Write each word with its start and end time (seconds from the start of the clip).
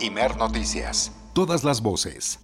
Imer 0.00 0.36
Noticias. 0.36 1.10
Todas 1.34 1.64
las 1.64 1.82
voces. 1.82 2.38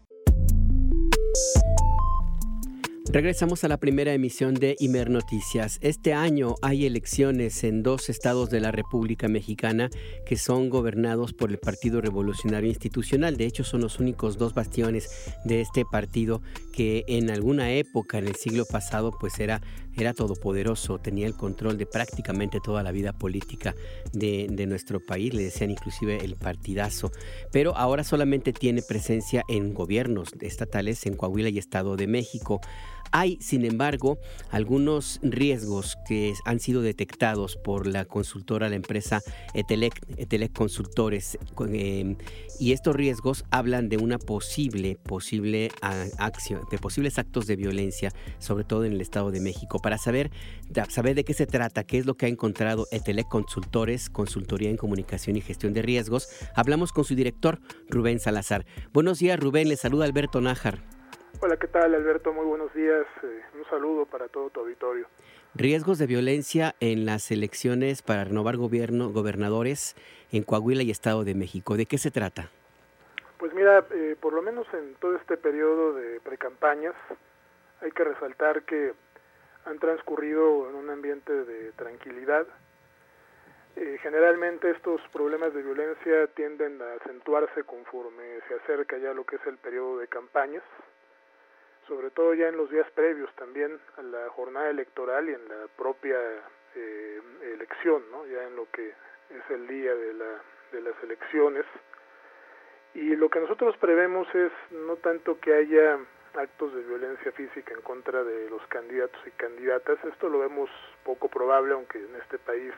Regresamos 3.13 3.63
a 3.63 3.69
la 3.69 3.77
primera 3.77 4.13
emisión 4.13 4.55
de 4.55 4.75
Imer 4.81 5.09
Noticias. 5.09 5.79
Este 5.81 6.15
año 6.15 6.57
hay 6.63 6.85
elecciones 6.85 7.63
en 7.63 7.85
dos 7.85 8.09
estados 8.09 8.51
de 8.51 8.59
la 8.59 8.73
República 8.73 9.29
Mexicana 9.29 9.89
que 10.27 10.37
son 10.37 10.69
gobernados 10.69 11.33
por 11.33 11.53
el 11.53 11.59
Partido 11.59 12.01
Revolucionario 12.01 12.71
Institucional. 12.71 13.37
De 13.37 13.47
hecho, 13.47 13.63
son 13.63 13.83
los 13.83 14.01
únicos 14.01 14.37
dos 14.37 14.53
bastiones 14.53 15.09
de 15.45 15.61
este 15.61 15.85
partido 15.85 16.43
que 16.73 17.05
en 17.07 17.31
alguna 17.31 17.71
época, 17.71 18.19
en 18.19 18.27
el 18.27 18.35
siglo 18.35 18.65
pasado, 18.65 19.13
pues 19.21 19.39
era, 19.39 19.63
era 19.97 20.15
todopoderoso, 20.15 20.99
tenía 20.99 21.27
el 21.27 21.35
control 21.35 21.79
de 21.79 21.87
prácticamente 21.87 22.59
toda 22.63 22.83
la 22.83 22.93
vida 22.93 23.13
política 23.13 23.75
de, 24.13 24.67
nuestro 24.67 25.01
país, 25.01 25.35
le 25.35 25.45
decían 25.45 25.71
inclusive 25.71 26.25
el 26.25 26.37
partidazo. 26.37 27.13
Pero 27.53 27.77
ahora 27.77 28.05
solamente 28.05 28.53
tiene 28.53 28.83
presencia 28.83 29.43
en 29.49 29.75
gobiernos 29.75 30.33
estatales 30.41 31.07
en 31.07 31.17
Coahuila 31.17 31.49
y 31.51 31.59
Estado 31.59 31.97
de 31.97 32.07
México. 32.07 32.61
Hay, 33.17 33.39
sin 33.41 33.65
embargo, 33.65 34.19
algunos 34.51 35.21
riesgos 35.23 35.97
que 36.09 36.35
han 36.45 36.59
sido 36.59 36.83
detectados 36.83 37.57
por 37.57 37.87
la 37.87 38.07
consultora, 38.07 38.69
la 38.69 38.75
empresa 38.75 39.21
Etelec, 39.55 40.53
Consultores, 40.53 41.39
eh, 41.69 42.17
y 42.59 42.73
estos 42.73 42.97
riesgos 42.97 43.45
hablan 43.53 43.89
de 43.89 43.99
una 43.99 44.19
posible, 44.19 44.97
posible 45.01 45.71
acción, 46.19 46.63
de 46.73 46.79
posibles 46.79 47.17
actos 47.21 47.47
de 47.47 47.55
violencia, 47.55 48.11
sobre 48.41 48.65
todo 48.65 48.85
en 48.85 48.95
el 48.95 49.01
Estado 49.01 49.31
de 49.31 49.39
México. 49.39 49.79
Para 49.79 49.97
saber, 49.97 50.33
saber 50.89 51.15
de 51.15 51.23
qué 51.23 51.35
se 51.35 51.47
trata, 51.47 51.85
qué 51.85 51.99
es 51.99 52.07
lo 52.07 52.17
que 52.17 52.27
ha 52.27 52.29
encontrado 52.29 52.89
Etelec 52.91 53.29
Consultores, 53.29 54.11
Consultoría 54.11 54.71
en 54.71 54.77
Comunicación 54.77 55.37
y 55.37 55.41
Gestión 55.41 55.73
de 55.73 55.83
Riesgos, 55.83 56.27
hablamos 56.57 56.91
con 56.91 57.05
su 57.05 57.15
director, 57.15 57.61
Rubén 57.89 58.19
Salazar. 58.19 58.67
Buenos 58.93 59.21
días, 59.21 59.39
Rubén, 59.39 59.69
le 59.69 59.77
saluda 59.77 60.05
Alberto 60.05 60.41
Nájar. 60.41 60.83
Hola, 61.41 61.57
¿qué 61.57 61.67
tal 61.67 61.95
Alberto? 61.95 62.33
Muy 62.33 62.47
buenos 62.47 62.73
días. 62.73 63.07
Eh, 63.23 63.43
un 63.55 63.65
saludo 63.69 64.07
para 64.07 64.29
todo 64.29 64.51
tu 64.51 64.61
auditorio. 64.61 65.07
Riesgos 65.55 65.99
de 65.99 66.07
violencia 66.07 66.75
en 66.81 67.05
las 67.05 67.31
elecciones 67.31 68.03
para 68.03 68.25
renovar 68.25 68.57
gobierno, 68.57 69.11
gobernadores 69.11 69.95
en 70.33 70.45
Coahuila 70.45 70.83
y 70.83 70.91
Estado 70.91 71.25
de 71.25 71.35
México. 71.35 71.77
¿De 71.77 71.87
qué 71.87 71.99
se 71.99 72.11
trata? 72.11 72.51
Pues 73.39 73.53
mira, 73.53 73.85
eh, 73.91 74.17
por 74.21 74.33
lo 74.33 74.43
menos 74.43 74.67
en 74.73 74.95
todo 74.95 75.17
este 75.17 75.37
periodo 75.37 75.93
de 75.95 76.21
precampañas, 76.21 76.95
hay 77.81 77.91
que 77.91 78.05
resaltar 78.05 78.63
que 78.63 78.93
han 79.67 79.79
transcurrido 79.79 80.71
en 80.71 80.77
un 80.77 80.89
ambiente 80.89 81.33
de 81.33 81.73
tranquilidad. 81.73 82.47
Eh, 83.77 83.99
generalmente 84.03 84.71
estos 84.71 85.01
problemas 85.13 85.53
de 85.53 85.63
violencia 85.63 86.29
tienden 86.29 86.81
a 86.81 86.95
acentuarse 86.95 87.65
conforme 87.65 88.23
se 88.49 88.55
acerca 88.55 88.97
ya 88.99 89.13
lo 89.13 89.25
que 89.25 89.37
es 89.37 89.47
el 89.47 89.59
periodo 89.59 89.99
de 89.99 90.07
campañas 90.07 90.63
sobre 91.87 92.11
todo 92.11 92.35
ya 92.35 92.49
en 92.49 92.57
los 92.57 92.71
días 92.71 92.91
previos 92.93 93.31
también 93.37 93.79
a 93.97 94.03
la 94.03 94.29
jornada 94.31 94.71
electoral 94.71 95.29
y 95.29 95.35
en 95.35 95.49
la 95.49 95.67
propia 95.77 96.17
eh, 96.75 97.21
elección, 97.43 98.03
¿no? 98.11 98.27
ya 98.27 98.43
en 98.45 98.57
lo 98.57 98.71
que 98.71 98.89
es 98.89 99.51
el 99.51 99.67
día 99.67 99.95
de, 99.95 100.15
la, 100.15 100.43
de 100.73 100.81
las 100.81 101.03
elecciones. 101.03 101.65
Y 102.95 103.17
lo 103.17 103.29
que 103.29 103.41
nosotros 103.41 103.77
prevemos 103.79 104.33
es 104.35 104.53
no 104.71 104.97
tanto 104.97 105.39
que 105.41 105.53
haya 105.55 105.99
actos 106.35 106.75
de 106.75 106.83
violencia 106.83 107.33
física 107.33 107.75
en 107.75 107.81
contra 107.83 108.23
de 108.25 108.49
los 108.51 108.65
candidatos 108.69 109.21
y 109.27 109.31
candidatas, 109.33 109.99
esto 110.05 110.29
lo 110.29 110.41
vemos 110.41 110.71
poco 111.05 111.29
probable, 111.29 111.75
aunque 111.75 111.99
en 111.99 112.15
este 112.17 112.39
país 112.39 112.73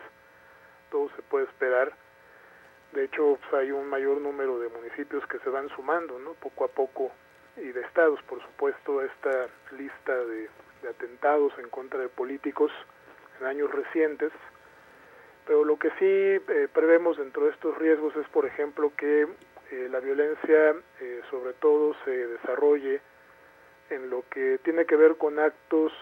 todo 0.90 1.08
se 1.16 1.22
puede 1.22 1.46
esperar. 1.46 1.92
De 2.92 3.04
hecho, 3.04 3.38
pues, 3.40 3.54
hay 3.54 3.72
un 3.72 3.88
mayor 3.88 4.20
número 4.20 4.58
de 4.58 4.68
municipios 4.68 5.26
que 5.26 5.38
se 5.40 5.50
van 5.50 5.68
sumando, 5.70 6.18
¿no? 6.18 6.34
Poco 6.34 6.64
a 6.64 6.68
poco 6.68 7.12
y 7.56 7.72
de 7.72 7.80
estados, 7.82 8.22
por 8.24 8.42
supuesto, 8.42 9.02
esta 9.02 9.48
lista 9.76 10.14
de, 10.14 10.48
atentados 10.88 11.52
en 11.58 11.68
contra 11.68 12.00
de 12.00 12.08
políticos 12.08 12.70
en 13.40 13.46
años 13.46 13.70
recientes. 13.70 14.32
Pero 15.46 15.64
lo 15.64 15.78
que 15.78 15.90
sí 15.90 16.04
eh, 16.52 16.68
prevemos 16.72 17.16
dentro 17.16 17.44
de 17.44 17.50
estos 17.50 17.76
riesgos 17.78 18.14
es, 18.16 18.26
por 18.28 18.46
ejemplo, 18.46 18.92
que 18.96 19.22
eh, 19.70 19.88
la 19.90 20.00
violencia 20.00 20.74
eh, 21.00 21.22
sobre 21.30 21.52
todo 21.54 21.94
se 22.04 22.10
desarrolle 22.10 23.00
en 23.90 24.10
lo 24.10 24.24
que 24.28 24.58
tiene 24.64 24.84
que 24.84 24.96
ver 24.96 25.16
con 25.16 25.38
actos 25.38 25.92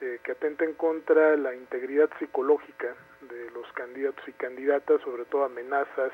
que 0.00 0.32
atenten 0.32 0.74
contra 0.74 1.36
la 1.36 1.54
integridad 1.54 2.10
psicológica 2.18 2.94
de 3.22 3.50
los 3.52 3.70
candidatos 3.72 4.26
y 4.26 4.32
candidatas, 4.32 5.00
sobre 5.02 5.24
todo 5.24 5.44
amenazas. 5.44 6.10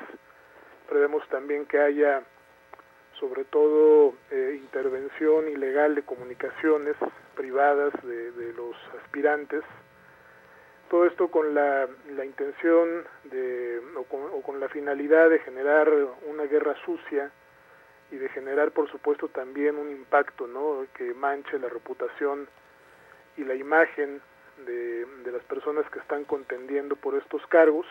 Prevemos 0.87 1.27
también 1.29 1.65
que 1.65 1.79
haya 1.79 2.23
sobre 3.23 3.45
todo 3.45 4.15
eh, 4.31 4.59
intervención 4.59 5.47
ilegal 5.47 5.95
de 5.95 6.01
comunicaciones 6.01 6.97
privadas 7.37 7.93
de, 8.03 8.51
los 8.53 8.75
aspirantes. 9.01 9.63
Todo 10.89 11.05
esto 11.05 11.29
con 11.29 11.55
la, 11.55 11.87
intención 12.21 13.05
de, 13.23 13.79
o 13.95 14.41
con, 14.41 14.59
la 14.59 14.67
finalidad 14.67 15.29
de 15.29 15.39
generar 15.39 15.89
una 16.27 16.43
guerra 16.43 16.75
sucia 16.83 17.31
y 18.11 18.17
de 18.17 18.27
generar, 18.27 18.71
por 18.71 18.91
supuesto, 18.91 19.29
también 19.29 19.77
un 19.77 19.89
impacto 19.89 20.45
¿no? 20.45 20.85
que 20.93 21.13
manche 21.13 21.57
la 21.59 21.69
reputación 21.69 22.49
y 23.37 23.45
la 23.45 23.55
imagen 23.55 24.21
de, 24.65 25.05
de 25.23 25.31
las 25.31 25.43
personas 25.43 25.89
que 25.91 25.99
están 25.99 26.25
contendiendo 26.25 26.97
por 26.97 27.15
estos 27.15 27.47
cargos 27.47 27.87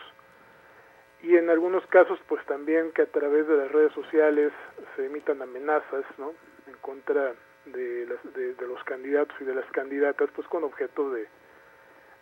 y 1.23 1.37
en 1.37 1.49
algunos 1.49 1.85
casos 1.87 2.19
pues 2.27 2.45
también 2.45 2.91
que 2.91 3.03
a 3.03 3.05
través 3.05 3.47
de 3.47 3.55
las 3.55 3.71
redes 3.71 3.93
sociales 3.93 4.51
se 4.95 5.05
emitan 5.05 5.41
amenazas 5.41 6.03
¿no? 6.17 6.33
en 6.67 6.73
contra 6.81 7.33
de, 7.65 8.05
de, 8.05 8.67
los 8.67 8.83
candidatos 8.83 9.35
y 9.39 9.45
de 9.45 9.55
las 9.55 9.65
candidatas 9.71 10.29
pues 10.35 10.45
con 10.49 10.65
objeto 10.65 11.09
de, 11.11 11.27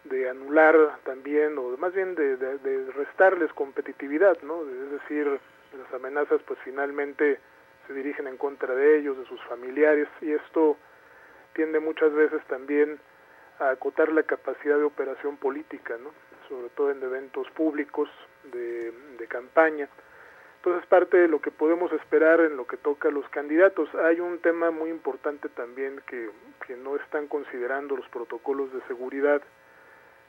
de 0.04 0.30
anular 0.30 1.00
también 1.04 1.58
o 1.58 1.76
más 1.78 1.94
bien 1.94 2.14
de, 2.14 2.38
de, 2.38 2.92
restarles 2.92 3.52
competitividad 3.54 4.40
no 4.44 4.62
es 4.62 4.92
decir 4.92 5.26
las 5.26 5.94
amenazas 5.96 6.40
pues 6.46 6.60
finalmente 6.64 7.40
se 7.88 7.94
dirigen 7.94 8.28
en 8.28 8.38
contra 8.38 8.76
de 8.76 9.00
ellos 9.00 9.18
de 9.18 9.26
sus 9.26 9.42
familiares 9.46 10.08
y 10.22 10.32
esto 10.32 10.78
tiende 11.54 11.80
muchas 11.80 12.14
veces 12.14 12.46
también 12.46 13.00
a 13.58 13.72
acotar 13.72 14.12
la 14.12 14.22
capacidad 14.22 14.78
de 14.78 14.84
operación 14.84 15.38
política 15.38 15.98
no 15.98 16.12
sobre 16.48 16.70
todo 16.70 16.92
en 16.92 17.02
eventos 17.02 17.50
públicos 17.52 18.08
de, 18.46 19.28
campaña. 19.28 19.88
Entonces, 20.58 20.86
parte 20.88 21.16
de 21.16 21.30
lo 21.30 21.40
que 21.40 21.52
podemos 21.52 21.92
esperar 21.94 22.42
en 22.42 22.58
lo 22.58 22.68
que 22.68 22.76
toca 22.76 23.08
a 23.08 23.12
los 23.12 23.28
candidatos. 23.30 23.88
Hay 23.96 24.20
un 24.20 24.40
tema 24.40 24.72
muy 24.72 24.90
importante 24.90 25.48
también 25.48 26.02
que, 26.06 26.30
que 26.68 26.76
no 26.76 26.98
están 26.98 27.28
considerando 27.28 27.96
los 27.96 28.08
protocolos 28.10 28.74
de 28.74 28.82
seguridad, 28.88 29.42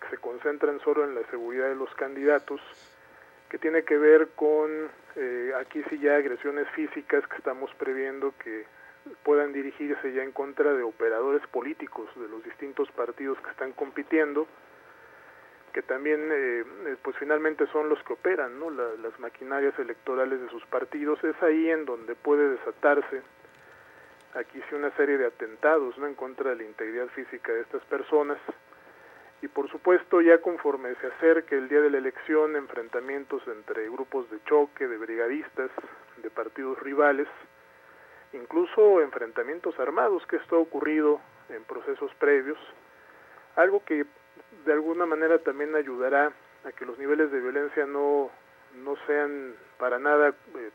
que 0.00 0.08
se 0.08 0.18
concentran 0.18 0.78
solo 0.80 1.02
en 1.02 1.16
la 1.16 1.22
seguridad 1.30 1.68
de 1.68 1.74
los 1.74 1.92
candidatos, 1.96 2.60
que 3.48 3.58
tiene 3.58 3.82
que 3.82 3.98
ver 3.98 4.28
con, 4.36 4.70
eh, 5.16 5.52
aquí 5.60 5.82
sí 5.90 5.98
ya 5.98 6.16
agresiones 6.16 6.68
físicas 6.70 7.26
que 7.26 7.36
estamos 7.36 7.74
previendo 7.74 8.32
que 8.42 8.64
puedan 9.24 9.52
dirigirse 9.52 10.12
ya 10.12 10.22
en 10.22 10.32
contra 10.32 10.72
de 10.72 10.82
operadores 10.82 11.46
políticos 11.48 12.08
de 12.16 12.28
los 12.28 12.42
distintos 12.44 12.90
partidos 12.92 13.38
que 13.40 13.50
están 13.50 13.72
compitiendo, 13.72 14.46
que 15.72 15.82
también 15.82 16.28
eh, 16.30 16.64
eh, 16.86 16.96
pues 17.02 17.16
finalmente 17.16 17.66
son 17.68 17.88
los 17.88 18.02
que 18.04 18.12
operan 18.12 18.58
¿no? 18.60 18.70
las 18.70 19.18
maquinarias 19.18 19.76
electorales 19.78 20.40
de 20.40 20.48
sus 20.50 20.64
partidos 20.66 21.22
es 21.24 21.40
ahí 21.42 21.70
en 21.70 21.84
donde 21.84 22.14
puede 22.14 22.50
desatarse 22.50 23.22
aquí 24.34 24.60
sí 24.68 24.74
una 24.74 24.94
serie 24.96 25.18
de 25.18 25.26
atentados 25.26 25.96
¿no? 25.98 26.06
en 26.06 26.14
contra 26.14 26.50
de 26.50 26.56
la 26.56 26.64
integridad 26.64 27.08
física 27.08 27.52
de 27.52 27.62
estas 27.62 27.82
personas 27.84 28.38
y 29.40 29.48
por 29.48 29.70
supuesto 29.70 30.20
ya 30.20 30.38
conforme 30.38 30.94
se 30.96 31.06
acerque 31.06 31.56
el 31.56 31.68
día 31.68 31.80
de 31.80 31.90
la 31.90 31.98
elección 31.98 32.54
enfrentamientos 32.54 33.42
entre 33.48 33.88
grupos 33.88 34.30
de 34.30 34.42
choque 34.44 34.86
de 34.86 34.98
brigadistas 34.98 35.70
de 36.22 36.30
partidos 36.30 36.78
rivales 36.80 37.28
incluso 38.34 39.00
enfrentamientos 39.00 39.78
armados 39.78 40.26
que 40.26 40.36
esto 40.36 40.56
ha 40.56 40.60
ocurrido 40.60 41.20
en 41.48 41.64
procesos 41.64 42.14
previos 42.16 42.58
algo 43.56 43.82
que 43.84 44.06
de 44.64 44.72
alguna 44.72 45.06
manera 45.06 45.38
también 45.38 45.74
ayudará 45.74 46.32
a 46.64 46.72
que 46.72 46.86
los 46.86 46.98
niveles 46.98 47.30
de 47.30 47.40
violencia 47.40 47.86
no, 47.86 48.30
no 48.84 48.96
sean 49.06 49.54
para 49.78 49.98
nada, 49.98 50.28
eh, 50.28 50.70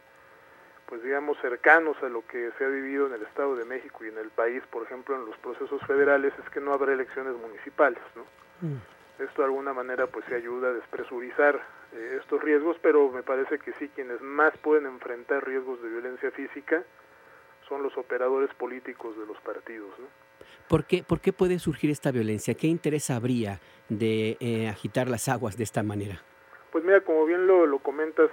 pues 0.85 1.03
digamos, 1.03 1.37
cercanos 1.41 1.97
a 2.03 2.09
lo 2.09 2.25
que 2.27 2.51
se 2.57 2.65
ha 2.65 2.67
vivido 2.67 3.07
en 3.07 3.13
el 3.13 3.23
Estado 3.23 3.55
de 3.55 3.65
México 3.65 4.03
y 4.03 4.09
en 4.09 4.17
el 4.17 4.29
país, 4.29 4.63
por 4.69 4.83
ejemplo, 4.83 5.15
en 5.15 5.25
los 5.25 5.37
procesos 5.37 5.81
federales, 5.85 6.33
es 6.43 6.49
que 6.49 6.61
no 6.61 6.73
habrá 6.73 6.93
elecciones 6.93 7.35
municipales, 7.35 8.01
¿no? 8.15 8.23
Mm. 8.61 8.77
Esto 9.23 9.41
de 9.41 9.45
alguna 9.45 9.73
manera 9.73 10.05
pues 10.07 10.25
se 10.25 10.35
ayuda 10.35 10.69
a 10.69 10.73
despresurizar 10.73 11.59
eh, 11.93 12.19
estos 12.21 12.41
riesgos, 12.41 12.77
pero 12.81 13.09
me 13.09 13.23
parece 13.23 13.57
que 13.57 13.73
sí, 13.73 13.89
quienes 13.89 14.21
más 14.21 14.55
pueden 14.57 14.85
enfrentar 14.85 15.45
riesgos 15.45 15.81
de 15.81 15.89
violencia 15.89 16.29
física 16.31 16.83
son 17.67 17.81
los 17.81 17.97
operadores 17.97 18.53
políticos 18.53 19.17
de 19.17 19.25
los 19.25 19.39
partidos, 19.41 19.89
¿no? 19.99 20.26
¿Por 20.69 20.85
qué, 20.85 21.03
¿Por 21.03 21.21
qué 21.21 21.31
puede 21.31 21.59
surgir 21.59 21.89
esta 21.89 22.11
violencia? 22.11 22.53
¿Qué 22.53 22.67
interés 22.67 23.09
habría 23.09 23.59
de 23.89 24.37
eh, 24.39 24.67
agitar 24.67 25.07
las 25.07 25.29
aguas 25.29 25.57
de 25.57 25.63
esta 25.63 25.81
manera? 25.83 26.21
Pues 26.71 26.83
mira, 26.83 27.01
como 27.01 27.25
bien 27.25 27.47
lo, 27.47 27.65
lo 27.65 27.79
comentas, 27.79 28.29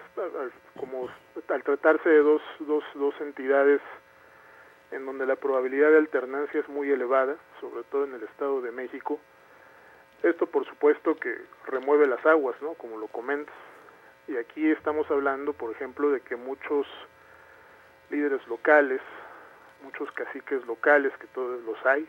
como 0.79 1.09
al 1.49 1.63
tratarse 1.63 2.09
de 2.09 2.19
dos, 2.19 2.43
dos, 2.61 2.83
dos 2.95 3.15
entidades 3.21 3.81
en 4.91 5.07
donde 5.07 5.27
la 5.27 5.37
probabilidad 5.37 5.91
de 5.91 5.99
alternancia 5.99 6.61
es 6.61 6.69
muy 6.69 6.91
elevada, 6.91 7.37
sobre 7.61 7.85
todo 7.85 8.05
en 8.05 8.15
el 8.15 8.23
Estado 8.25 8.61
de 8.61 8.71
México, 8.71 9.21
esto 10.25 10.47
por 10.47 10.67
supuesto 10.67 11.17
que 11.17 11.37
remueve 11.67 12.07
las 12.07 12.25
aguas, 12.25 12.57
¿no? 12.63 12.75
Como 12.75 12.97
lo 12.97 13.09
comentas. 13.09 13.55
Y 14.27 14.37
aquí 14.37 14.71
estamos 14.71 15.11
hablando, 15.11 15.53
por 15.53 15.71
ejemplo, 15.71 16.11
de 16.11 16.21
que 16.21 16.37
muchos 16.37 16.87
líderes 18.11 18.47
locales, 18.49 19.03
muchos 19.85 20.11
caciques 20.13 20.65
locales, 20.67 21.13
que 21.19 21.27
todos 21.29 21.63
los 21.65 21.85
hay, 21.87 22.09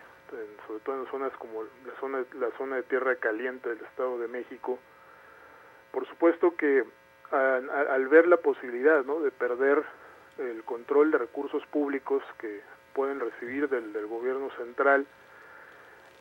sobre 0.68 0.80
todo 0.81 1.01
en 1.01 1.07
zonas 1.12 1.31
como 1.38 1.63
la 1.63 2.00
zona, 2.00 2.24
la 2.33 2.50
zona 2.57 2.77
de 2.77 2.83
tierra 2.83 3.16
caliente 3.16 3.69
del 3.69 3.81
Estado 3.81 4.18
de 4.19 4.27
México, 4.27 4.80
por 5.92 6.07
supuesto 6.07 6.56
que 6.56 6.83
al 7.31 8.07
ver 8.07 8.27
la 8.27 8.38
posibilidad 8.38 9.04
¿no? 9.04 9.19
de 9.19 9.31
perder 9.31 9.83
el 10.38 10.63
control 10.63 11.12
de 11.12 11.18
recursos 11.18 11.66
públicos 11.68 12.24
que 12.38 12.62
pueden 12.94 13.19
recibir 13.19 13.69
del, 13.69 13.94
del 13.94 14.07
gobierno 14.07 14.50
central, 14.57 15.06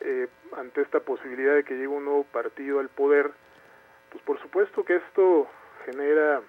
eh, 0.01 0.27
ante 0.57 0.81
esta 0.81 0.99
posibilidad 0.99 1.55
de 1.55 1.63
que 1.63 1.73
llegue 1.75 1.87
un 1.87 2.05
nuevo 2.05 2.23
partido 2.25 2.79
al 2.79 2.89
poder, 2.89 3.31
pues 4.11 4.23
por 4.23 4.39
supuesto 4.41 4.83
que 4.83 4.97
esto 4.97 5.47
genera 5.85 6.41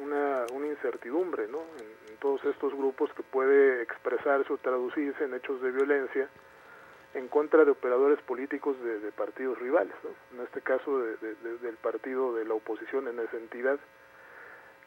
una, 0.00 0.46
una 0.52 0.66
incertidumbre 0.66 1.48
¿no? 1.48 1.60
en, 1.78 2.16
todos 2.18 2.44
estos 2.44 2.72
grupos 2.72 3.12
que 3.14 3.24
puede 3.24 3.82
expresarse 3.82 4.52
o 4.52 4.56
traducirse 4.56 5.24
en 5.24 5.34
hechos 5.34 5.60
de 5.60 5.72
violencia 5.72 6.28
en 7.14 7.26
contra 7.26 7.64
de 7.64 7.72
operadores 7.72 8.20
políticos 8.22 8.76
de, 8.80 9.10
partidos 9.10 9.58
rivales, 9.58 9.94
¿no? 10.04 10.38
en 10.38 10.44
este 10.44 10.60
caso 10.60 11.00
del 11.00 11.76
partido 11.82 12.32
de 12.34 12.44
la 12.44 12.54
oposición 12.54 13.08
en 13.08 13.18
esa 13.18 13.36
entidad, 13.36 13.78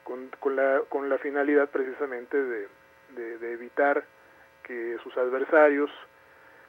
con, 0.06 0.30
con, 0.40 0.56
la, 0.56 0.82
con 0.88 1.10
la 1.10 1.18
finalidad 1.18 1.70
precisamente 1.70 2.42
de, 2.42 2.68
de 3.16 3.52
evitar 3.52 4.06
que 4.64 4.98
sus 5.04 5.16
adversarios 5.18 5.92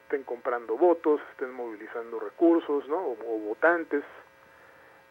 estén 0.07 0.23
comprando 0.23 0.77
votos, 0.77 1.19
estén 1.31 1.51
movilizando 1.51 2.17
recursos, 2.17 2.87
¿no? 2.87 2.97
O, 2.97 3.39
votantes, 3.39 4.03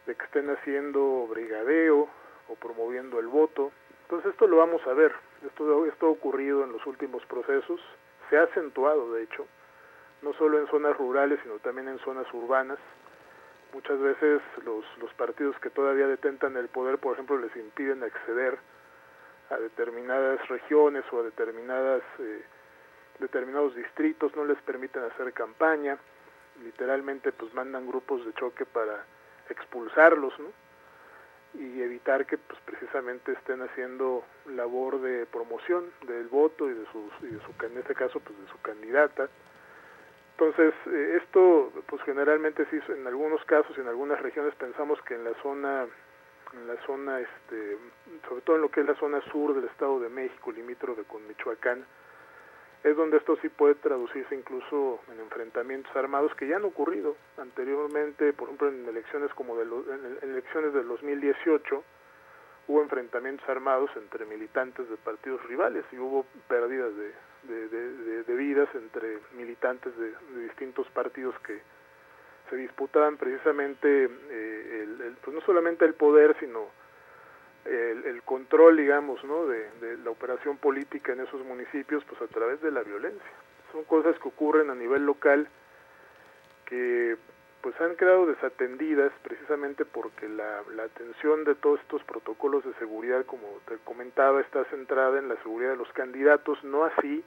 de 0.07 0.15
que 0.15 0.25
estén 0.25 0.49
haciendo 0.49 1.27
brigadeo 1.27 2.09
o 2.49 2.55
promoviendo 2.55 3.19
el 3.19 3.27
voto. 3.27 3.71
Entonces 4.03 4.31
esto 4.31 4.47
lo 4.47 4.57
vamos 4.57 4.85
a 4.87 4.93
ver. 4.93 5.13
Esto, 5.45 5.85
esto 5.85 6.07
ha 6.07 6.09
ocurrido 6.09 6.63
en 6.63 6.71
los 6.71 6.85
últimos 6.85 7.25
procesos, 7.25 7.79
se 8.29 8.37
ha 8.37 8.43
acentuado 8.43 9.13
de 9.13 9.23
hecho, 9.23 9.45
no 10.21 10.33
solo 10.33 10.59
en 10.59 10.67
zonas 10.67 10.97
rurales, 10.97 11.39
sino 11.43 11.59
también 11.59 11.87
en 11.87 11.99
zonas 11.99 12.25
urbanas. 12.33 12.79
Muchas 13.73 13.99
veces 13.99 14.41
los, 14.63 14.85
los 14.99 15.13
partidos 15.13 15.57
que 15.59 15.69
todavía 15.69 16.07
detentan 16.07 16.57
el 16.57 16.69
poder, 16.69 16.97
por 16.97 17.13
ejemplo, 17.13 17.37
les 17.37 17.55
impiden 17.55 18.03
acceder 18.03 18.57
a 19.49 19.57
determinadas 19.57 20.45
regiones 20.47 21.03
o 21.11 21.19
a 21.19 21.23
determinadas 21.23 22.01
eh, 22.19 22.43
determinados 23.19 23.75
distritos 23.75 24.35
no 24.35 24.45
les 24.45 24.61
permiten 24.61 25.03
hacer 25.03 25.33
campaña, 25.33 25.97
literalmente 26.63 27.31
pues 27.31 27.53
mandan 27.53 27.87
grupos 27.87 28.25
de 28.25 28.33
choque 28.33 28.65
para 28.65 29.05
expulsarlos, 29.49 30.37
¿no? 30.39 30.47
Y 31.57 31.81
evitar 31.81 32.25
que 32.25 32.37
pues 32.37 32.59
precisamente 32.65 33.31
estén 33.31 33.61
haciendo 33.61 34.23
labor 34.45 35.01
de 35.01 35.25
promoción 35.25 35.85
del 36.07 36.27
voto 36.27 36.69
y 36.69 36.73
de 36.73 36.85
su, 36.91 37.09
y 37.23 37.27
de 37.27 37.39
su 37.39 37.65
en 37.65 37.77
este 37.77 37.95
caso 37.95 38.19
pues 38.19 38.39
de 38.39 38.47
su 38.47 38.61
candidata. 38.61 39.27
Entonces 40.33 40.73
eh, 40.87 41.19
esto 41.21 41.71
pues 41.87 42.01
generalmente 42.03 42.65
sí 42.69 42.79
en 42.89 43.07
algunos 43.07 43.43
casos 43.45 43.75
y 43.77 43.81
en 43.81 43.87
algunas 43.87 44.21
regiones 44.21 44.53
pensamos 44.55 45.01
que 45.01 45.15
en 45.15 45.23
la 45.23 45.33
zona 45.41 45.87
en 46.53 46.67
la 46.67 46.75
zona 46.85 47.19
este 47.19 47.77
sobre 48.27 48.41
todo 48.41 48.55
en 48.55 48.61
lo 48.61 48.69
que 48.69 48.81
es 48.81 48.87
la 48.87 48.95
zona 48.95 49.19
sur 49.31 49.53
del 49.55 49.65
estado 49.65 49.99
de 49.99 50.09
México 50.09 50.51
limítrofe 50.51 51.03
con 51.03 51.27
Michoacán 51.27 51.85
es 52.83 52.95
donde 52.95 53.17
esto 53.17 53.37
sí 53.41 53.49
puede 53.49 53.75
traducirse 53.75 54.35
incluso 54.35 54.99
en 55.11 55.19
enfrentamientos 55.19 55.93
armados 55.95 56.33
que 56.35 56.47
ya 56.47 56.57
han 56.57 56.65
ocurrido 56.65 57.15
anteriormente, 57.37 58.33
por 58.33 58.47
ejemplo 58.47 58.69
en 58.69 58.87
elecciones 58.87 59.33
como 59.33 59.55
de 59.57 59.63
en 59.63 60.29
elecciones 60.29 60.73
del 60.73 60.87
2018 60.87 61.83
hubo 62.67 62.81
enfrentamientos 62.81 63.47
armados 63.49 63.89
entre 63.95 64.25
militantes 64.25 64.89
de 64.89 64.97
partidos 64.97 65.41
rivales 65.47 65.85
y 65.91 65.97
hubo 65.97 66.25
pérdidas 66.47 66.91
de, 66.95 67.67
de, 68.23 68.35
vidas 68.35 68.67
entre 68.75 69.19
militantes 69.35 69.93
de, 69.97 70.13
distintos 70.41 70.87
partidos 70.89 71.33
que 71.39 71.61
se 72.49 72.55
disputaban 72.55 73.17
precisamente 73.17 74.05
eh, 74.05 74.83
el, 74.83 75.17
pues 75.23 75.35
no 75.35 75.41
solamente 75.41 75.85
el 75.85 75.93
poder 75.93 76.35
sino 76.39 76.67
el, 77.67 78.21
control, 78.23 78.77
digamos, 78.77 79.23
¿no? 79.23 79.45
De, 79.47 79.97
la 80.03 80.09
operación 80.09 80.57
política 80.57 81.13
en 81.13 81.21
esos 81.21 81.43
municipios, 81.45 82.03
pues 82.05 82.21
a 82.21 82.27
través 82.27 82.61
de 82.61 82.71
la 82.71 82.83
violencia. 82.83 83.31
Son 83.71 83.83
cosas 83.83 84.17
que 84.19 84.27
ocurren 84.27 84.69
a 84.69 84.75
nivel 84.75 85.05
local 85.05 85.47
que 86.65 87.17
pues 87.61 87.79
han 87.81 87.95
quedado 87.95 88.25
desatendidas 88.27 89.11
precisamente 89.23 89.83
porque 89.83 90.29
la, 90.29 90.63
la 90.75 90.83
atención 90.83 91.43
de 91.43 91.55
todos 91.55 91.79
estos 91.81 92.03
protocolos 92.03 92.63
de 92.63 92.73
seguridad, 92.75 93.25
como 93.25 93.47
te 93.67 93.77
comentaba, 93.83 94.41
está 94.41 94.63
centrada 94.65 95.17
en 95.19 95.27
la 95.27 95.35
seguridad 95.37 95.71
de 95.71 95.77
los 95.77 95.91
candidatos, 95.93 96.63
no 96.63 96.85
así 96.85 97.23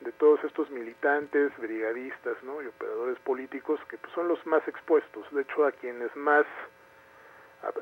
de 0.00 0.12
todos 0.12 0.42
estos 0.44 0.70
militantes, 0.70 1.56
brigadistas 1.58 2.42
¿no? 2.42 2.62
y 2.62 2.66
operadores 2.66 3.18
políticos 3.20 3.80
que 3.88 3.96
pues, 3.98 4.12
son 4.14 4.28
los 4.28 4.44
más 4.46 4.66
expuestos, 4.68 5.26
de 5.32 5.42
hecho 5.42 5.64
a 5.64 5.72
quienes 5.72 6.14
más 6.16 6.46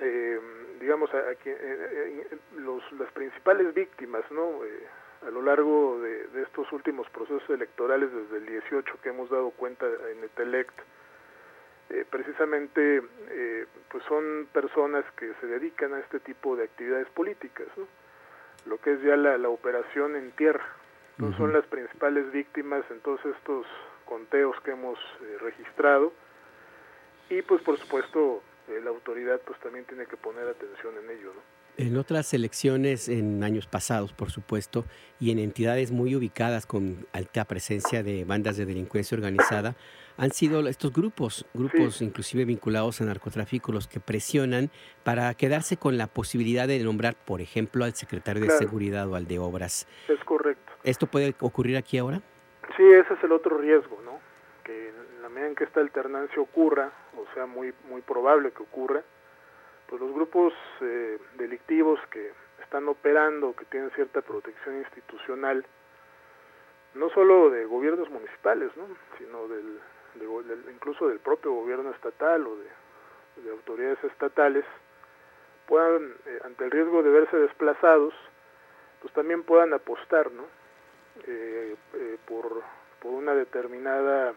eh, 0.01 0.41
digamos, 0.85 1.13
a, 1.15 1.33
eh, 1.33 1.37
eh, 1.47 2.39
los, 2.57 2.83
las 2.93 3.11
principales 3.13 3.73
víctimas, 3.75 4.23
¿no? 4.31 4.65
Eh, 4.65 4.87
a 5.27 5.31
lo 5.31 5.41
largo 5.41 5.99
de, 6.01 6.43
estos 6.43 6.71
últimos 6.73 7.09
procesos 7.09 7.49
electorales 7.49 8.13
desde 8.13 8.37
el 8.37 8.47
18 8.47 8.99
que 9.03 9.09
hemos 9.09 9.31
dado 9.31 9.51
cuenta 9.53 9.87
en 10.13 10.23
Etelect, 10.23 10.79
precisamente 12.11 13.03
pues 13.89 14.05
son 14.05 14.47
personas 14.53 15.05
que 15.17 15.33
se 15.41 15.47
dedican 15.47 15.95
a 15.95 16.01
este 16.01 16.21
tipo 16.21 16.57
de 16.57 16.65
actividades 16.65 17.09
políticas, 17.11 17.69
¿no? 17.77 17.87
lo 18.67 18.79
que 18.79 18.93
es 18.95 19.03
ya 19.03 19.17
la, 19.17 19.39
la 19.39 19.49
operación 19.49 20.17
en 20.17 20.33
tierra. 20.33 20.65
Son 21.39 21.53
las 21.53 21.65
principales 21.67 22.31
víctimas 22.33 22.85
en 22.91 23.01
todos 23.01 23.25
estos 23.25 23.67
conteos 24.05 24.61
que 24.63 24.73
hemos 24.73 24.99
registrado 25.41 26.13
y 27.31 27.41
pues 27.43 27.63
por 27.63 27.79
supuesto 27.79 28.43
eh, 28.69 28.81
la 28.83 28.91
autoridad 28.91 29.41
pues 29.47 29.59
también 29.61 29.85
tiene 29.85 30.07
que 30.07 30.17
poner 30.17 30.47
atención 30.49 30.95
en 31.03 31.11
ello. 31.11 31.33
¿no? 31.35 31.41
En 31.77 31.97
otras 31.97 32.33
elecciones, 32.35 33.09
en 33.09 33.43
años 33.43 33.67
pasados, 33.67 34.13
por 34.13 34.31
supuesto, 34.31 34.85
y 35.19 35.33
en 35.33 35.41
entidades 35.41 35.91
muy 35.91 36.15
ubicadas 36.15 36.67
con 36.67 37.06
alta 37.13 37.44
presencia 37.47 38.05
de 38.05 38.25
bandas 38.25 38.56
de 38.56 38.65
delincuencia 38.65 39.17
organizada, 39.17 39.75
han 40.17 40.31
sido 40.31 40.67
estos 40.69 40.93
grupos, 40.93 41.44
grupos 41.53 42.01
inclusive 42.01 42.44
vinculados 42.44 43.01
a 43.01 43.05
narcotráfico, 43.05 43.73
los 43.73 43.89
que 43.89 43.99
presionan 43.99 44.71
para 45.03 45.35
quedarse 45.35 45.77
con 45.77 45.99
la 45.99 46.06
posibilidad 46.06 46.69
de 46.69 46.79
nombrar, 46.79 47.17
por 47.17 47.41
ejemplo, 47.41 47.85
al 47.85 47.94
secretario 47.94 48.44
de 48.44 48.51
Seguridad 48.51 49.09
o 49.09 49.17
al 49.17 49.27
de 49.27 49.41
Obras. 49.41 49.89
Es 50.09 50.23
correcto. 50.25 50.73
¿Esto 50.85 51.09
puede 51.09 51.35
ocurrir 51.41 51.77
aquí 51.77 51.99
ahora? 51.99 52.23
Sí, 52.77 52.85
ese 52.85 53.15
es 53.15 53.25
el 53.25 53.33
otro 53.33 53.59
riesgo, 53.59 54.01
¿no? 54.05 54.21
Que 54.65 54.89
en 54.89 55.23
la 55.23 55.29
medida 55.29 55.49
en 55.49 55.55
que 55.55 55.65
esta 55.65 55.81
alternancia 55.81 56.41
ocurra, 56.41 56.91
o 57.17 57.33
sea 57.35 57.47
muy, 57.47 57.75
muy 57.89 58.01
probable 58.01 58.51
que 58.53 58.63
ocurra, 58.63 59.03
pues 59.89 60.01
los 60.01 60.13
grupos 60.13 60.53
eh, 60.81 61.19
delictivos 61.37 62.01
que 62.11 62.33
están 62.63 62.89
operando, 62.89 63.55
que 63.55 63.65
tienen 63.67 63.91
cierta 63.91 64.23
protección 64.23 64.79
institucional, 64.79 65.65
no 66.94 67.11
solo 67.11 67.51
de 67.51 67.65
gobiernos 67.67 68.09
municipales, 68.11 68.71
¿no? 68.77 68.87
sino 69.19 69.49
del, 69.49 69.81
incluso 70.73 71.09
del 71.09 71.19
propio 71.19 71.53
gobierno 71.53 71.91
estatal 71.91 72.47
o 72.47 72.56
de, 72.56 73.51
autoridades 73.51 74.03
estatales, 74.05 74.65
puedan, 75.67 76.15
eh, 76.27 76.41
ante 76.44 76.65
el 76.65 76.71
riesgo 76.71 77.03
de 77.03 77.11
verse 77.11 77.37
desplazados, 77.37 78.15
pues 79.03 79.13
también 79.13 79.43
puedan 79.43 79.73
apostar 79.73 80.31
¿no? 80.31 80.44
Eh, 81.27 81.77
por, 82.27 82.63
por 83.01 83.13
una 83.13 83.35
determinada 83.35 84.35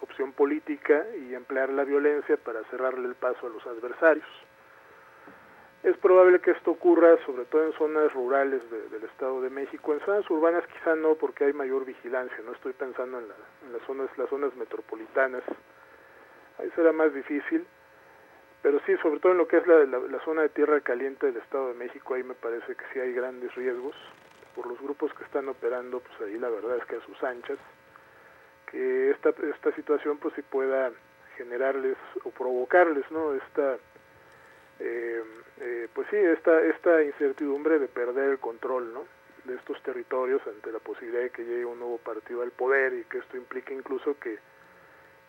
opción 0.00 0.32
política 0.32 1.04
y 1.16 1.34
emplear 1.34 1.70
la 1.70 1.84
violencia 1.84 2.36
para 2.36 2.62
cerrarle 2.64 3.08
el 3.08 3.14
paso 3.14 3.46
a 3.46 3.50
los 3.50 3.66
adversarios. 3.66 4.26
Es 5.82 5.96
probable 5.98 6.40
que 6.40 6.50
esto 6.50 6.72
ocurra 6.72 7.16
sobre 7.24 7.44
todo 7.44 7.64
en 7.64 7.72
zonas 7.74 8.12
rurales 8.12 8.62
del 8.70 9.04
Estado 9.04 9.40
de 9.40 9.50
México, 9.50 9.94
en 9.94 10.00
zonas 10.00 10.28
urbanas 10.28 10.64
quizá 10.66 10.96
no 10.96 11.14
porque 11.14 11.44
hay 11.44 11.52
mayor 11.52 11.84
vigilancia, 11.84 12.36
no 12.44 12.52
estoy 12.52 12.72
pensando 12.72 13.18
en, 13.20 13.28
las, 13.28 13.82
zonas, 13.86 14.10
las 14.18 14.28
zonas 14.28 14.54
metropolitanas, 14.56 15.42
ahí 16.58 16.68
será 16.74 16.92
más 16.92 17.14
difícil, 17.14 17.64
pero 18.60 18.80
sí, 18.86 18.96
sobre 18.96 19.20
todo 19.20 19.32
en 19.32 19.38
lo 19.38 19.46
que 19.46 19.58
es 19.58 19.66
la, 19.68 19.84
la, 19.84 20.20
zona 20.24 20.42
de 20.42 20.48
tierra 20.48 20.80
caliente 20.80 21.26
del 21.26 21.36
Estado 21.36 21.68
de 21.68 21.74
México, 21.74 22.14
ahí 22.14 22.24
me 22.24 22.34
parece 22.34 22.74
que 22.74 22.84
sí 22.92 22.98
hay 22.98 23.12
grandes 23.12 23.54
riesgos. 23.54 23.94
Por 24.56 24.66
los 24.66 24.80
grupos 24.80 25.14
que 25.14 25.22
están 25.22 25.48
operando, 25.48 26.00
pues 26.00 26.28
ahí 26.28 26.36
la 26.38 26.48
verdad 26.48 26.76
es 26.78 26.84
que 26.86 26.96
a 26.96 27.00
sus 27.06 27.22
anchas, 27.22 27.58
que 28.70 29.10
esta, 29.10 29.30
esta 29.30 29.72
situación 29.74 30.18
pues 30.18 30.34
sí 30.34 30.42
pueda 30.42 30.90
generarles 31.36 31.96
o 32.24 32.30
provocarles 32.30 33.10
no 33.10 33.34
esta 33.34 33.78
eh, 34.80 35.22
eh, 35.60 35.88
pues 35.92 36.06
sí, 36.10 36.16
esta, 36.16 36.60
esta 36.62 37.02
incertidumbre 37.02 37.78
de 37.78 37.88
perder 37.88 38.30
el 38.30 38.38
control 38.38 38.92
¿no? 38.94 39.04
de 39.44 39.56
estos 39.56 39.82
territorios 39.82 40.40
ante 40.46 40.70
la 40.70 40.78
posibilidad 40.78 41.22
de 41.22 41.30
que 41.30 41.44
llegue 41.44 41.64
un 41.64 41.80
nuevo 41.80 41.98
partido 41.98 42.42
al 42.42 42.52
poder 42.52 42.94
y 42.94 43.04
que 43.04 43.18
esto 43.18 43.36
implique 43.36 43.74
incluso 43.74 44.16
que, 44.20 44.38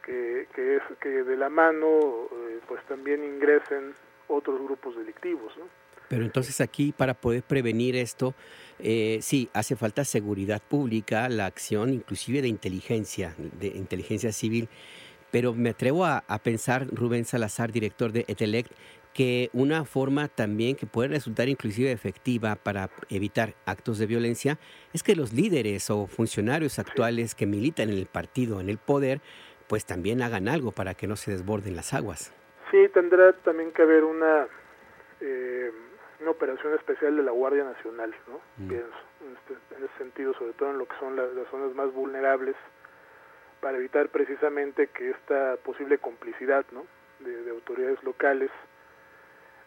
que, 0.04 0.48
que, 0.54 0.76
es, 0.76 0.84
que 1.00 1.24
de 1.24 1.36
la 1.36 1.50
mano 1.50 2.28
eh, 2.32 2.60
pues 2.68 2.84
también 2.86 3.24
ingresen 3.24 3.96
otros 4.28 4.62
grupos 4.62 4.96
delictivos. 4.96 5.56
¿no? 5.58 5.66
Pero 6.10 6.26
entonces 6.26 6.60
aquí 6.60 6.92
para 6.92 7.14
poder 7.14 7.44
prevenir 7.44 7.96
esto, 7.96 8.34
eh, 8.80 9.20
sí, 9.22 9.50
hace 9.54 9.76
falta 9.76 10.04
seguridad 10.04 10.62
pública, 10.62 11.30
la 11.30 11.46
acción 11.46 11.94
inclusive 11.94 12.42
de 12.42 12.50
inteligencia, 12.50 13.36
de 13.38 13.68
inteligencia 13.68 14.32
civil. 14.34 14.68
Pero 15.32 15.54
me 15.54 15.70
atrevo 15.70 16.06
a, 16.06 16.24
a 16.28 16.40
pensar, 16.40 16.88
Rubén 16.92 17.24
Salazar, 17.24 17.72
director 17.72 18.12
de 18.12 18.26
Etelect, 18.28 18.72
que 19.14 19.50
una 19.54 19.86
forma 19.86 20.28
también 20.28 20.76
que 20.76 20.86
puede 20.86 21.10
resultar 21.10 21.50
inclusive 21.50 21.92
efectiva 21.92 22.56
para 22.56 22.90
evitar 23.10 23.54
actos 23.66 23.98
de 23.98 24.06
violencia 24.06 24.60
es 24.94 25.04
que 25.04 25.16
los 25.16 25.34
líderes 25.34 25.90
o 25.90 26.08
funcionarios 26.08 26.80
actuales 26.80 27.36
que 27.36 27.46
militan 27.46 27.90
en 27.90 27.98
el 27.98 28.06
partido, 28.06 28.60
en 28.62 28.70
el 28.70 28.78
poder, 28.78 29.22
pues 29.68 29.86
también 29.86 30.22
hagan 30.22 30.48
algo 30.48 30.72
para 30.72 30.94
que 30.94 31.08
no 31.08 31.16
se 31.16 31.32
desborden 31.32 31.76
las 31.76 31.94
aguas. 31.94 32.34
Sí, 32.72 32.78
tendrá 32.94 33.34
también 33.44 33.72
que 33.72 33.82
haber 33.82 34.04
una, 34.04 34.48
eh, 35.22 35.72
una 36.20 36.32
operación 36.32 36.74
especial 36.74 37.16
de 37.16 37.24
la 37.24 37.32
Guardia 37.32 37.64
Nacional, 37.64 38.14
¿no? 38.28 38.40
Mm. 38.58 38.68
Pienso, 38.68 38.98
en, 39.26 39.36
este, 39.36 39.76
en 39.76 39.84
ese 39.84 39.98
sentido, 39.98 40.34
sobre 40.34 40.54
todo 40.54 40.72
en 40.72 40.78
lo 40.78 40.88
que 40.88 40.96
son 41.00 41.16
las, 41.16 41.34
las 41.34 41.48
zonas 41.50 41.74
más 41.76 41.94
vulnerables, 41.94 42.56
para 43.62 43.78
evitar 43.78 44.10
precisamente 44.10 44.88
que 44.88 45.12
esta 45.12 45.58
posible 45.58 45.98
complicidad, 45.98 46.66
¿no? 46.72 46.86
De, 47.20 47.44
de 47.44 47.52
autoridades 47.52 48.02
locales 48.04 48.52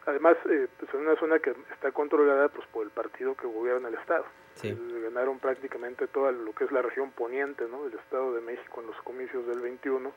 Además, 0.06 0.36
eh, 0.50 0.66
pues 0.78 0.92
en 0.94 1.00
una 1.00 1.16
zona 1.16 1.38
que 1.38 1.54
está 1.72 1.92
controlada 1.92 2.48
pues 2.48 2.66
por 2.68 2.84
el 2.84 2.90
partido 2.90 3.36
que 3.36 3.46
gobierna 3.46 3.88
el 3.88 3.94
Estado. 3.94 4.24
Sí. 4.54 4.68
Eh, 4.68 5.00
ganaron 5.04 5.38
prácticamente 5.38 6.08
toda 6.08 6.32
lo 6.32 6.52
que 6.54 6.64
es 6.64 6.72
la 6.72 6.82
región 6.82 7.12
poniente 7.12 7.66
¿no? 7.68 7.84
del 7.84 7.94
Estado 7.98 8.34
de 8.34 8.40
México 8.40 8.80
en 8.80 8.88
los 8.88 8.96
comicios 9.02 9.46
del 9.46 9.60
21. 9.60 10.12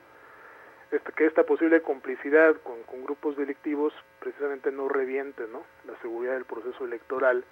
Que 1.16 1.26
esta 1.26 1.44
posible 1.44 1.82
complicidad 1.82 2.56
con, 2.62 2.76
grupos 3.04 3.38
delictivos 3.38 3.94
precisamente 4.20 4.72
no 4.72 4.88
reviente 4.88 5.44
¿no? 5.52 5.64
la 5.88 5.98
seguridad 6.02 6.34
del 6.34 6.46
proceso 6.46 6.86
electoral 6.86 7.44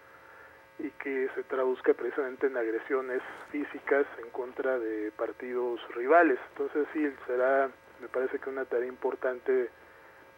y 0.80 0.90
que 0.92 1.30
se 1.36 1.44
traduzca 1.44 1.94
precisamente 1.94 2.48
en 2.48 2.58
agresiones 2.58 3.22
físicas 3.52 4.06
en 4.24 4.30
contra 4.32 4.80
de 4.80 5.12
partidos 5.12 5.80
rivales. 5.96 6.40
Entonces 6.50 6.88
sí, 6.94 7.10
será, 7.28 7.70
me 8.02 8.08
parece 8.08 8.40
que 8.40 8.50
una 8.50 8.66
tarea 8.66 8.88
importante 8.88 9.70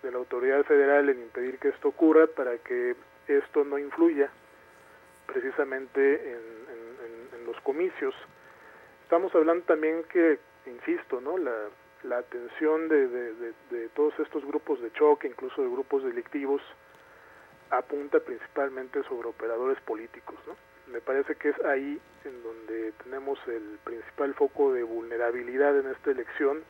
de 0.04 0.12
la 0.12 0.18
autoridad 0.18 0.64
federal 0.66 1.10
en 1.10 1.22
impedir 1.22 1.58
que 1.58 1.70
esto 1.70 1.90
ocurra 1.90 2.28
para 2.28 2.58
que 2.60 2.96
esto 3.28 3.64
no 3.64 3.78
influya 3.78 4.30
precisamente 5.26 6.32
en, 6.32 6.38
en, 6.38 7.40
en 7.40 7.46
los 7.46 7.60
comicios. 7.62 8.14
Estamos 9.04 9.34
hablando 9.36 9.66
también 9.66 10.04
que, 10.12 10.40
insisto, 10.66 11.22
¿no? 11.22 11.38
la, 11.38 11.70
la 12.08 12.20
atención 12.20 12.88
de, 12.88 13.08
de, 13.08 13.90
todos 13.96 14.14
estos 14.20 14.46
grupos 14.46 14.82
de 14.82 14.92
choque, 14.94 15.28
incluso 15.28 15.62
de 15.62 15.70
grupos 15.70 16.04
delictivos, 16.04 16.62
apunta 17.70 18.20
principalmente 18.20 19.04
sobre 19.04 19.28
operadores 19.28 19.80
políticos. 19.82 20.36
¿no? 20.48 20.56
Me 20.92 21.02
parece 21.02 21.36
que 21.36 21.50
es 21.50 21.66
ahí 21.66 22.00
en 22.24 22.44
donde 22.44 22.92
tenemos 23.04 23.40
el 23.48 23.80
principal 23.84 24.34
foco 24.34 24.74
de 24.74 24.84
vulnerabilidad 24.84 25.80
en 25.80 25.92
esta 25.92 26.12
elección 26.12 26.64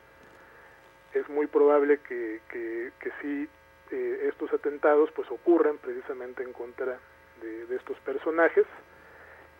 es 1.16 1.28
muy 1.28 1.46
probable 1.46 1.98
que, 1.98 2.40
que, 2.50 2.92
que 3.00 3.10
sí 3.22 3.48
eh, 3.90 4.28
estos 4.28 4.52
atentados 4.52 5.10
pues 5.12 5.30
ocurran 5.30 5.78
precisamente 5.78 6.42
en 6.42 6.52
contra 6.52 6.98
de, 7.40 7.76
estos 7.76 7.98
personajes 8.00 8.64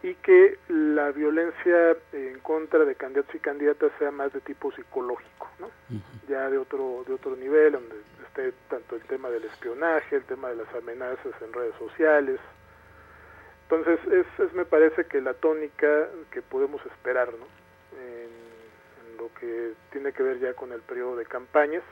y 0.02 0.14
que 0.16 0.58
la 0.68 1.10
violencia 1.10 1.96
en 2.12 2.38
contra 2.40 2.84
de 2.84 2.94
candidatos 2.94 3.34
y 3.34 3.38
candidatas 3.38 3.90
sea 3.98 4.10
más 4.10 4.32
de 4.32 4.40
tipo 4.40 4.70
psicológico, 4.72 5.48
¿no? 5.58 5.66
Uh 5.66 5.94
-huh. 5.94 6.28
ya 6.28 6.50
de 6.50 6.58
otro 6.58 7.04
de 7.06 7.14
otro 7.14 7.34
nivel 7.36 7.72
donde 7.72 7.96
esté 8.26 8.52
tanto 8.68 8.96
el 8.96 9.02
tema 9.02 9.30
del 9.30 9.44
espionaje, 9.44 10.16
el 10.16 10.24
tema 10.24 10.50
de 10.50 10.56
las 10.56 10.74
amenazas 10.74 11.32
en 11.40 11.52
redes 11.52 11.74
sociales. 11.78 12.38
Entonces 13.62 13.98
es, 14.12 14.26
es 14.38 14.52
me 14.52 14.64
parece 14.64 15.06
que 15.06 15.20
la 15.20 15.34
tónica 15.34 16.08
que 16.30 16.42
podemos 16.42 16.84
esperar, 16.86 17.28
¿no? 17.32 17.46
En, 17.98 18.46
lo 19.18 19.32
que 19.40 19.72
tiene 19.90 20.12
que 20.12 20.22
ver 20.22 20.38
ya 20.38 20.52
con 20.52 20.72
el 20.72 20.82
periodo 20.82 21.16
de 21.16 21.24
campañas 21.24 21.82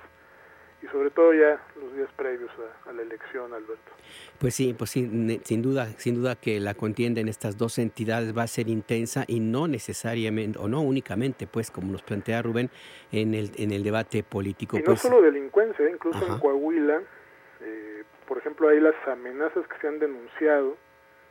y 0.84 0.88
sobre 0.88 1.10
todo 1.10 1.32
ya 1.32 1.60
los 1.80 1.94
días 1.94 2.08
previos 2.16 2.50
a, 2.58 2.90
a, 2.90 2.92
la 2.92 3.02
elección, 3.02 3.52
Alberto. 3.54 3.92
Pues 4.38 4.54
sí, 4.54 4.74
pues 4.76 4.90
sí, 4.90 5.40
sin 5.44 5.62
duda, 5.62 5.86
sin 5.96 6.14
duda 6.14 6.36
que 6.36 6.60
la 6.60 6.74
contienda 6.74 7.20
en 7.20 7.28
estas 7.28 7.56
dos 7.56 7.78
entidades 7.78 8.36
va 8.36 8.42
a 8.42 8.46
ser 8.46 8.68
intensa 8.68 9.24
y 9.26 9.40
no 9.40 9.66
necesariamente 9.66 10.58
o 10.58 10.68
no 10.68 10.82
únicamente, 10.82 11.46
pues 11.46 11.70
como 11.70 11.90
nos 11.90 12.02
plantea 12.02 12.42
Rubén 12.42 12.70
en 13.12 13.34
el 13.34 13.52
en 13.56 13.70
el 13.70 13.82
debate 13.82 14.22
político. 14.22 14.76
Y 14.76 14.80
no 14.80 14.86
pues, 14.86 15.00
solo 15.00 15.22
delincuencia, 15.22 15.88
incluso 15.88 16.18
ajá. 16.18 16.34
en 16.34 16.40
Coahuila, 16.40 17.02
eh, 17.62 18.04
por 18.28 18.38
ejemplo, 18.38 18.68
hay 18.68 18.80
las 18.80 18.96
amenazas 19.08 19.66
que 19.66 19.78
se 19.80 19.88
han 19.88 19.98
denunciado 19.98 20.76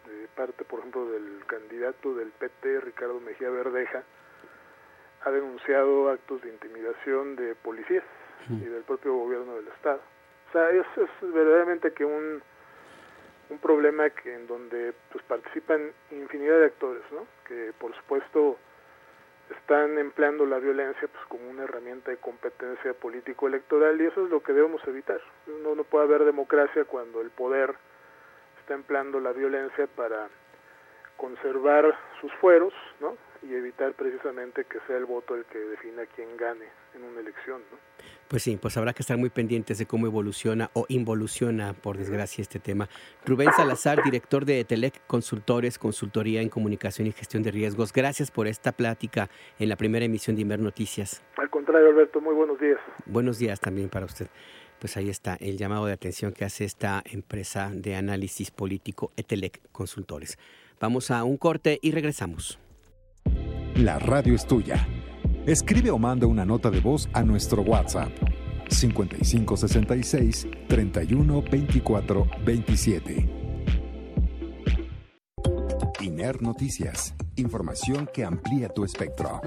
de 0.07 0.27
parte, 0.35 0.63
por 0.63 0.79
ejemplo, 0.79 1.05
del 1.11 1.45
candidato 1.45 2.15
del 2.15 2.29
PT, 2.29 2.81
Ricardo 2.81 3.19
Mejía 3.19 3.49
Verdeja, 3.49 4.03
ha 5.25 5.31
denunciado 5.31 6.09
actos 6.09 6.41
de 6.41 6.49
intimidación 6.49 7.35
de 7.35 7.55
policías 7.55 8.03
y 8.49 8.65
del 8.65 8.83
propio 8.83 9.13
gobierno 9.13 9.55
del 9.55 9.67
estado. 9.67 10.01
O 10.49 10.51
sea, 10.51 10.69
es, 10.69 10.85
es 10.97 11.33
verdaderamente 11.33 11.93
que 11.93 12.05
un, 12.05 12.41
un 13.49 13.57
problema 13.59 14.09
que 14.09 14.33
en 14.33 14.47
donde 14.47 14.93
pues 15.11 15.23
participan 15.25 15.91
infinidad 16.11 16.59
de 16.59 16.65
actores, 16.65 17.03
¿no? 17.11 17.25
Que 17.47 17.73
por 17.79 17.95
supuesto 17.95 18.57
están 19.49 19.97
empleando 19.97 20.45
la 20.45 20.59
violencia 20.59 21.07
pues 21.07 21.25
como 21.27 21.49
una 21.49 21.63
herramienta 21.63 22.11
de 22.11 22.17
competencia 22.17 22.93
político 22.93 23.47
electoral 23.47 23.99
y 23.99 24.05
eso 24.05 24.25
es 24.25 24.29
lo 24.29 24.41
que 24.41 24.53
debemos 24.53 24.81
evitar. 24.87 25.21
No, 25.63 25.75
no 25.75 25.83
puede 25.83 26.05
haber 26.05 26.25
democracia 26.25 26.85
cuando 26.85 27.21
el 27.21 27.29
poder 27.29 27.75
está 28.59 28.73
empleando 28.73 29.19
la 29.19 29.33
violencia 29.33 29.87
para 29.87 30.29
conservar 31.17 31.97
sus 32.21 32.33
fueros, 32.35 32.73
¿no? 32.99 33.17
y 33.43 33.53
evitar 33.53 33.93
precisamente 33.93 34.65
que 34.65 34.79
sea 34.87 34.97
el 34.97 35.05
voto 35.05 35.35
el 35.35 35.45
que 35.45 35.59
defina 35.59 36.05
quién 36.15 36.35
gane 36.37 36.65
en 36.95 37.03
una 37.03 37.19
elección. 37.19 37.61
¿no? 37.71 37.77
Pues 38.27 38.43
sí, 38.43 38.57
pues 38.59 38.77
habrá 38.77 38.93
que 38.93 39.03
estar 39.03 39.17
muy 39.17 39.29
pendientes 39.29 39.77
de 39.77 39.85
cómo 39.85 40.07
evoluciona 40.07 40.71
o 40.73 40.85
involuciona, 40.89 41.73
por 41.73 41.97
desgracia, 41.97 42.41
este 42.41 42.59
tema. 42.59 42.89
Rubén 43.25 43.51
Salazar, 43.55 44.03
director 44.03 44.45
de 44.45 44.61
Etelec 44.61 45.05
Consultores, 45.07 45.77
Consultoría 45.77 46.41
en 46.41 46.49
Comunicación 46.49 47.07
y 47.07 47.11
Gestión 47.11 47.43
de 47.43 47.51
Riesgos. 47.51 47.93
Gracias 47.93 48.31
por 48.31 48.47
esta 48.47 48.71
plática 48.71 49.29
en 49.59 49.69
la 49.69 49.75
primera 49.75 50.05
emisión 50.05 50.35
de 50.35 50.41
Inver 50.41 50.59
Noticias. 50.59 51.21
Al 51.37 51.49
contrario, 51.49 51.89
Alberto, 51.89 52.21
muy 52.21 52.33
buenos 52.33 52.59
días. 52.59 52.79
Buenos 53.05 53.37
días 53.37 53.59
también 53.59 53.89
para 53.89 54.05
usted. 54.05 54.27
Pues 54.79 54.97
ahí 54.97 55.09
está 55.09 55.37
el 55.39 55.57
llamado 55.57 55.85
de 55.85 55.93
atención 55.93 56.33
que 56.33 56.43
hace 56.43 56.65
esta 56.65 57.03
empresa 57.05 57.71
de 57.73 57.95
análisis 57.95 58.51
político 58.51 59.11
Etelec 59.15 59.61
Consultores. 59.71 60.37
Vamos 60.79 61.11
a 61.11 61.23
un 61.23 61.37
corte 61.37 61.79
y 61.81 61.91
regresamos. 61.91 62.59
La 63.75 63.97
radio 63.99 64.35
es 64.35 64.45
tuya. 64.45 64.85
Escribe 65.45 65.91
o 65.91 65.97
manda 65.97 66.25
una 66.25 66.45
nota 66.45 66.69
de 66.69 66.79
voz 66.79 67.09
a 67.11 67.21
nuestro 67.21 67.63
WhatsApp 67.63 68.09
5566 68.69 70.47
31 70.69 71.41
24 71.41 72.27
27. 72.45 73.29
INER 75.99 76.41
Noticias. 76.41 77.13
Información 77.35 78.09
que 78.13 78.23
amplía 78.23 78.69
tu 78.69 78.85
espectro. 78.85 79.41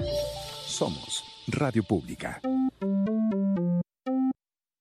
Somos 0.67 1.23
Radio 1.47 1.81
Pública. 1.81 2.41